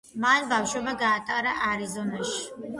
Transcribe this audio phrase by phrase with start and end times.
[0.21, 2.45] მან ბავშვობა გაატარა არიზონაში.